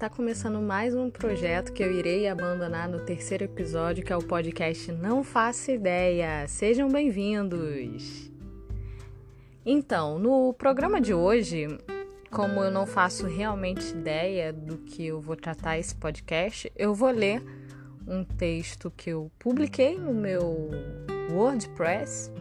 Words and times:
tá 0.00 0.08
começando 0.08 0.62
mais 0.62 0.94
um 0.94 1.10
projeto 1.10 1.74
que 1.74 1.82
eu 1.82 1.92
irei 1.92 2.26
abandonar 2.26 2.88
no 2.88 3.00
terceiro 3.00 3.44
episódio, 3.44 4.02
que 4.02 4.10
é 4.10 4.16
o 4.16 4.22
podcast 4.22 4.90
Não 4.92 5.22
Faço 5.22 5.70
Ideia. 5.70 6.48
Sejam 6.48 6.88
bem-vindos! 6.88 8.32
Então, 9.62 10.18
no 10.18 10.54
programa 10.54 11.02
de 11.02 11.12
hoje, 11.12 11.68
como 12.30 12.64
eu 12.64 12.70
não 12.70 12.86
faço 12.86 13.26
realmente 13.26 13.90
ideia 13.90 14.54
do 14.54 14.78
que 14.78 15.06
eu 15.06 15.20
vou 15.20 15.36
tratar 15.36 15.78
esse 15.78 15.94
podcast, 15.94 16.72
eu 16.74 16.94
vou 16.94 17.10
ler 17.10 17.42
um 18.08 18.24
texto 18.24 18.90
que 18.90 19.10
eu 19.10 19.30
publiquei 19.38 19.98
no 19.98 20.14
meu 20.14 20.70
WordPress. 21.30 22.32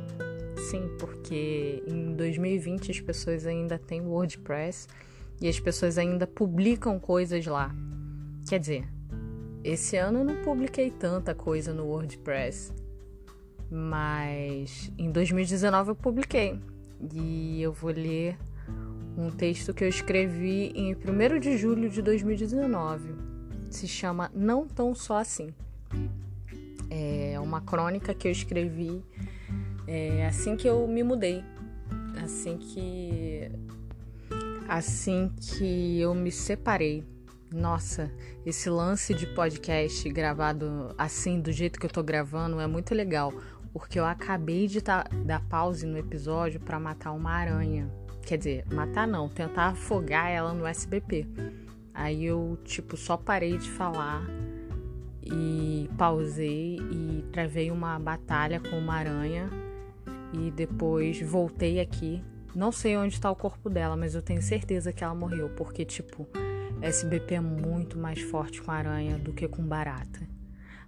Sim, 0.71 0.89
porque 0.97 1.83
em 1.86 2.16
2020 2.16 2.89
as 2.89 3.02
pessoas 3.02 3.46
ainda 3.46 3.78
têm 3.78 4.00
WordPress 4.00 4.88
e 5.42 5.48
as 5.48 5.60
pessoas 5.60 5.98
ainda 5.98 6.28
publicam 6.28 7.00
coisas 7.00 7.46
lá. 7.46 7.74
Quer 8.47 8.60
dizer, 8.60 8.88
esse 9.64 9.97
ano 9.97 10.20
eu 10.20 10.24
não 10.25 10.36
publiquei 10.43 10.89
tanta 10.89 11.36
coisa 11.36 11.74
no 11.74 11.86
WordPress, 11.86 12.74
mas 13.70 14.92
em 14.97 15.11
2019 15.11 15.92
eu 15.92 15.96
publiquei 15.96 16.60
e 17.14 17.61
eu 17.61 17.71
vou 17.71 17.92
ler 17.92 18.38
um 19.18 19.30
texto 19.30 19.74
que 19.74 19.83
eu 19.83 19.89
escrevi 19.89 20.71
em 20.75 20.96
1 20.96 21.39
de 21.39 21.58
julho 21.58 21.89
de 21.89 22.02
2019. 22.02 23.16
Se 23.69 23.88
chama 23.88 24.32
Não 24.33 24.68
Tão 24.68 24.96
Só 24.96 25.18
Assim. 25.18 25.54
É 26.89 27.39
uma 27.39 27.61
crônica 27.61 28.14
que 28.14 28.28
eu 28.28 28.32
escrevi 28.32 29.04
é, 29.86 30.25
assim 30.25 30.56
que 30.56 30.68
eu 30.68 30.88
me 30.88 31.04
mudei, 31.04 31.44
assim 32.23 32.58
que 32.58 33.52
assim 34.70 35.31
que 35.36 36.00
eu 36.00 36.14
me 36.14 36.31
separei. 36.31 37.03
Nossa, 37.52 38.12
esse 38.45 38.70
lance 38.70 39.16
de 39.16 39.25
podcast 39.25 40.08
gravado 40.09 40.94
assim, 40.95 41.42
do 41.42 41.52
jeito 41.52 41.80
que 41.80 41.88
eu 41.88 41.89
tô 41.89 42.03
gravando, 42.03 42.59
é 42.59 42.67
muito 42.67 42.94
legal. 42.94 43.34
Porque 43.73 44.00
eu 44.00 44.06
acabei 44.06 44.67
de 44.67 44.81
tá, 44.81 45.06
dar 45.25 45.42
pause 45.47 45.86
no 45.88 45.97
episódio 45.97 46.59
para 46.59 46.80
matar 46.80 47.12
uma 47.12 47.31
aranha. 47.31 47.92
Quer 48.22 48.38
dizer, 48.38 48.66
matar 48.72 49.08
não, 49.08 49.28
tentar 49.28 49.70
afogar 49.70 50.30
ela 50.30 50.53
no 50.53 50.66
SBP. 50.67 51.28
Aí 51.92 52.25
eu, 52.25 52.58
tipo, 52.64 52.95
só 52.95 53.17
parei 53.17 53.58
de 53.58 53.70
falar 53.72 54.23
e 55.23 55.90
pausei 55.97 56.78
e 56.92 57.25
travei 57.31 57.72
uma 57.72 57.97
batalha 57.97 58.59
com 58.59 58.78
uma 58.78 58.95
aranha. 58.95 59.50
E 60.31 60.52
depois 60.52 61.20
voltei 61.22 61.80
aqui 61.80 62.23
não 62.55 62.72
sei 62.72 62.97
onde 62.97 63.14
está 63.14 63.30
o 63.30 63.36
corpo 63.36 63.69
dela, 63.69 63.95
mas 63.95 64.16
eu 64.16 64.22
tenho 64.22 64.42
certeza 64.42 64.92
que 64.92 65.03
ela 65.03 65.16
morreu, 65.16 65.50
porque, 65.50 65.86
tipo, 65.86 66.28
SBP 66.81 67.36
é 67.36 67.41
muito 67.41 67.97
mais 67.97 68.22
forte 68.22 68.61
com 68.61 68.72
aranha 68.72 69.17
do 69.17 69.33
que 69.33 69.47
com 69.47 69.64
barata. 69.64 70.19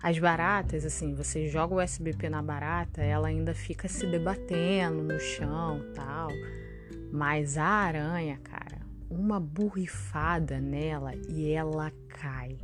As 0.02 0.18
baratas, 0.18 0.84
assim, 0.84 1.14
você 1.14 1.48
joga 1.48 1.76
o 1.76 1.80
SBP 1.80 2.30
na 2.30 2.42
barata, 2.42 3.02
ela 3.02 3.28
ainda 3.28 3.54
fica 3.54 3.88
se 3.88 4.08
debatendo 4.08 5.04
no 5.04 5.20
chão 5.20 5.80
tal. 5.94 6.30
Mas 7.12 7.56
a 7.58 7.66
aranha, 7.66 8.40
cara, 8.44 8.80
uma 9.10 9.40
borrifada 9.40 10.60
nela 10.60 11.14
e 11.30 11.52
ela 11.52 11.92
cai. 12.08 12.58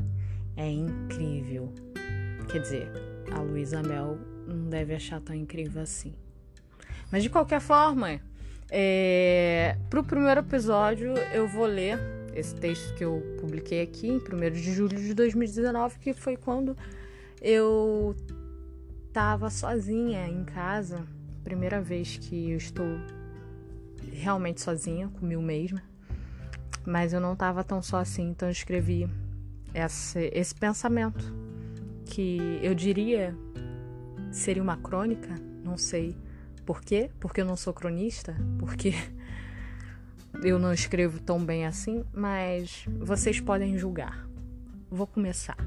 É 0.56 0.68
incrível. 0.68 1.72
Quer 2.50 2.62
dizer, 2.62 2.92
a 3.32 3.40
Luísa 3.40 3.84
Mel 3.84 4.18
não 4.48 4.70
deve 4.70 4.96
achar 4.96 5.22
tão 5.22 5.36
incrível 5.36 5.84
assim. 5.84 6.16
Mas 7.12 7.22
de 7.22 7.30
qualquer 7.30 7.62
forma, 7.62 8.20
é, 8.70 9.78
Para 9.90 10.00
o 10.00 10.04
primeiro 10.04 10.42
episódio, 10.42 11.14
eu 11.34 11.48
vou 11.48 11.66
ler 11.66 12.00
esse 12.36 12.54
texto 12.54 12.94
que 12.96 13.04
eu 13.04 13.22
publiquei 13.40 13.82
aqui 13.82 14.08
em 14.08 14.18
1 14.18 14.52
de 14.52 14.74
julho 14.74 14.98
de 14.98 15.14
2019, 15.14 15.98
que 16.00 16.14
foi 16.14 16.36
quando 16.36 16.76
eu 17.42 18.16
estava 19.08 19.50
sozinha 19.50 20.28
em 20.28 20.44
casa, 20.44 21.04
primeira 21.44 21.82
vez 21.82 22.18
que 22.18 22.52
eu 22.52 22.58
estou 22.58 23.00
realmente 24.12 24.62
sozinha, 24.62 25.08
comigo 25.08 25.42
mesma. 25.42 25.82
Mas 26.86 27.14
eu 27.14 27.20
não 27.20 27.34
estava 27.34 27.64
tão 27.64 27.82
só 27.82 27.98
assim, 27.98 28.30
então 28.30 28.48
eu 28.48 28.52
escrevi 28.52 29.10
esse, 29.74 30.30
esse 30.34 30.54
pensamento 30.54 31.34
que 32.06 32.60
eu 32.62 32.74
diria 32.74 33.36
seria 34.32 34.62
uma 34.62 34.78
crônica, 34.78 35.36
não 35.64 35.78
sei 35.78 36.16
por 36.68 36.82
quê? 36.82 37.10
Porque 37.18 37.40
eu 37.40 37.46
não 37.46 37.56
sou 37.56 37.74
cronista? 37.74 38.36
Porque 38.60 38.92
eu 40.44 40.60
não 40.60 40.74
escrevo 40.74 41.18
tão 41.18 41.44
bem 41.44 41.66
assim? 41.66 42.04
Mas 42.14 42.84
vocês 43.00 43.40
podem 43.40 43.78
julgar. 43.78 44.28
Vou 44.92 45.08
começar. 45.08 45.58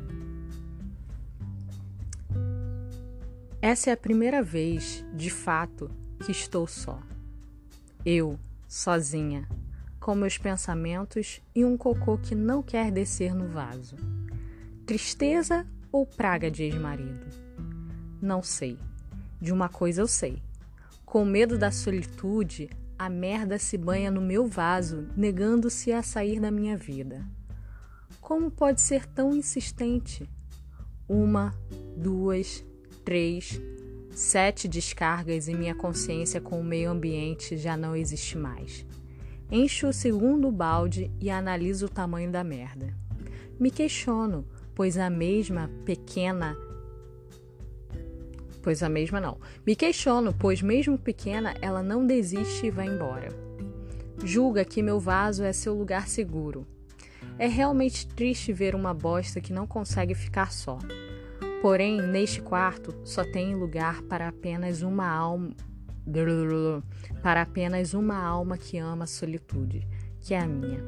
Essa 3.62 3.88
é 3.88 3.92
a 3.94 3.96
primeira 3.96 4.42
vez, 4.42 5.02
de 5.14 5.30
fato, 5.30 5.90
que 6.22 6.32
estou 6.32 6.66
só. 6.66 7.00
Eu, 8.04 8.38
sozinha, 8.68 9.48
com 9.98 10.14
meus 10.14 10.36
pensamentos 10.36 11.40
e 11.54 11.64
um 11.64 11.78
cocô 11.78 12.18
que 12.18 12.34
não 12.34 12.62
quer 12.62 12.90
descer 12.90 13.34
no 13.34 13.48
vaso. 13.48 13.96
Tristeza 14.84 15.66
ou 15.90 16.06
praga 16.06 16.50
de 16.50 16.64
ex-marido? 16.64 17.26
Não 18.20 18.42
sei. 18.42 18.78
De 19.40 19.50
uma 19.50 19.70
coisa 19.70 20.02
eu 20.02 20.06
sei. 20.06 20.42
Com 21.10 21.24
medo 21.24 21.58
da 21.58 21.72
solitude, 21.72 22.70
a 22.96 23.08
merda 23.08 23.58
se 23.58 23.76
banha 23.76 24.12
no 24.12 24.20
meu 24.20 24.46
vaso, 24.46 25.08
negando-se 25.16 25.90
a 25.90 26.04
sair 26.04 26.38
da 26.38 26.52
minha 26.52 26.76
vida. 26.76 27.26
Como 28.20 28.48
pode 28.48 28.80
ser 28.80 29.06
tão 29.06 29.34
insistente? 29.34 30.30
Uma, 31.08 31.52
duas, 31.96 32.64
três, 33.04 33.60
sete 34.12 34.68
descargas 34.68 35.48
e 35.48 35.54
minha 35.54 35.74
consciência 35.74 36.40
com 36.40 36.60
o 36.60 36.64
meio 36.64 36.92
ambiente 36.92 37.56
já 37.56 37.76
não 37.76 37.96
existe 37.96 38.38
mais. 38.38 38.86
Encho 39.50 39.88
o 39.88 39.92
segundo 39.92 40.48
balde 40.52 41.10
e 41.20 41.28
analiso 41.28 41.86
o 41.86 41.90
tamanho 41.90 42.30
da 42.30 42.44
merda. 42.44 42.94
Me 43.58 43.72
questiono, 43.72 44.46
pois 44.76 44.96
a 44.96 45.10
mesma 45.10 45.68
pequena 45.84 46.56
pois 48.62 48.82
a 48.82 48.88
mesma 48.88 49.20
não. 49.20 49.38
Me 49.66 49.74
questiono, 49.74 50.32
pois 50.32 50.62
mesmo 50.62 50.98
pequena, 50.98 51.54
ela 51.60 51.82
não 51.82 52.06
desiste 52.06 52.66
e 52.66 52.70
vai 52.70 52.86
embora. 52.86 53.28
Julga 54.24 54.64
que 54.64 54.82
meu 54.82 55.00
vaso 55.00 55.42
é 55.42 55.52
seu 55.52 55.74
lugar 55.74 56.08
seguro. 56.08 56.66
É 57.38 57.46
realmente 57.46 58.06
triste 58.06 58.52
ver 58.52 58.74
uma 58.74 58.92
bosta 58.92 59.40
que 59.40 59.52
não 59.52 59.66
consegue 59.66 60.14
ficar 60.14 60.52
só. 60.52 60.78
Porém, 61.62 62.00
neste 62.00 62.40
quarto 62.40 62.94
só 63.04 63.24
tem 63.24 63.54
lugar 63.54 64.02
para 64.02 64.28
apenas 64.28 64.82
uma 64.82 65.08
alma 65.08 65.54
para 67.22 67.42
apenas 67.42 67.94
uma 67.94 68.16
alma 68.16 68.56
que 68.58 68.78
ama 68.78 69.04
a 69.04 69.06
solitude, 69.06 69.86
que 70.20 70.34
é 70.34 70.40
a 70.40 70.46
minha. 70.46 70.82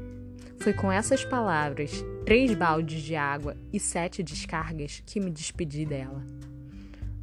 Foi 0.58 0.72
com 0.72 0.90
essas 0.90 1.24
palavras, 1.24 2.04
três 2.24 2.54
baldes 2.54 3.02
de 3.02 3.14
água 3.14 3.56
e 3.72 3.78
sete 3.78 4.22
descargas 4.22 5.02
que 5.04 5.20
me 5.20 5.30
despedi 5.30 5.84
dela. 5.84 6.24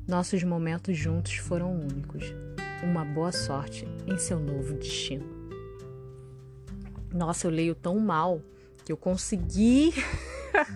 Nossos 0.09 0.43
momentos 0.43 0.97
juntos 0.97 1.35
foram 1.35 1.71
únicos. 1.71 2.33
Uma 2.81 3.05
boa 3.05 3.31
sorte 3.31 3.87
em 4.07 4.17
seu 4.17 4.39
novo 4.39 4.73
destino. 4.73 5.23
Nossa, 7.13 7.45
eu 7.45 7.51
leio 7.51 7.75
tão 7.75 7.99
mal 7.99 8.41
que 8.83 8.91
eu 8.91 8.97
consegui 8.97 9.93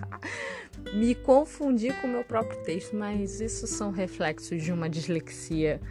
me 0.93 1.16
confundir 1.16 1.99
com 1.99 2.05
o 2.05 2.11
meu 2.11 2.23
próprio 2.23 2.61
texto, 2.61 2.95
mas 2.95 3.41
isso 3.41 3.66
são 3.66 3.89
reflexos 3.89 4.61
de 4.61 4.72
uma 4.72 4.88
dislexia 4.88 5.81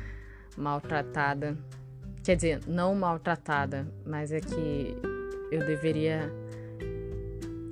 maltratada. 0.57 1.59
Quer 2.23 2.37
dizer, 2.37 2.61
não 2.69 2.95
maltratada, 2.95 3.93
mas 4.07 4.31
é 4.31 4.39
que 4.39 4.97
eu 5.51 5.67
deveria 5.67 6.33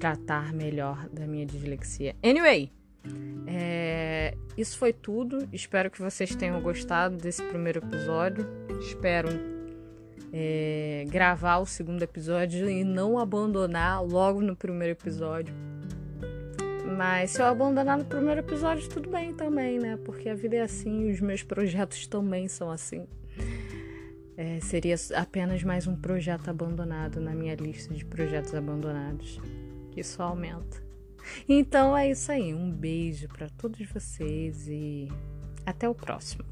tratar 0.01 0.53
melhor 0.53 1.09
da 1.11 1.29
minha 1.29 1.47
dislexia. 1.47 2.17
Anyway, 2.25 2.73
é, 4.21 4.35
isso 4.57 4.77
foi 4.77 4.93
tudo. 4.93 5.49
Espero 5.51 5.91
que 5.91 6.01
vocês 6.01 6.35
tenham 6.35 6.61
gostado 6.61 7.17
desse 7.17 7.43
primeiro 7.45 7.79
episódio. 7.79 8.47
Espero 8.81 9.31
é, 10.31 11.07
gravar 11.09 11.59
o 11.59 11.67
segundo 11.67 12.03
episódio 12.03 12.69
e 12.69 12.85
não 12.85 13.19
abandonar 13.19 14.05
logo 14.05 14.43
no 14.43 14.55
primeiro 14.55 14.93
episódio. 14.93 15.55
Mas 16.99 17.31
se 17.31 17.41
eu 17.41 17.47
abandonar 17.47 17.97
no 17.97 18.05
primeiro 18.05 18.41
episódio, 18.41 18.87
tudo 18.91 19.09
bem 19.09 19.33
também, 19.33 19.79
né? 19.79 19.97
Porque 20.05 20.29
a 20.29 20.35
vida 20.35 20.57
é 20.57 20.61
assim 20.61 21.09
e 21.09 21.13
os 21.13 21.21
meus 21.21 21.43
projetos 21.43 22.07
também 22.07 22.47
são 22.47 22.71
assim. 22.71 23.07
É, 24.37 24.61
seria 24.61 24.97
apenas 25.15 25.63
mais 25.63 25.87
um 25.87 25.97
projeto 25.97 26.51
abandonado 26.51 27.21
na 27.21 27.33
minha 27.33 27.55
lista 27.55 27.95
de 27.95 28.05
projetos 28.05 28.55
abandonados, 28.55 29.41
que 29.93 30.03
só 30.03 30.25
aumenta. 30.25 30.90
Então 31.49 31.97
é 31.97 32.11
isso 32.11 32.31
aí. 32.31 32.55
Um 32.55 32.71
beijo 32.71 33.29
para 33.29 33.49
todos 33.51 33.81
vocês 33.91 34.67
e 34.69 35.09
até 35.67 35.89
o 35.89 35.95
próximo. 35.95 36.45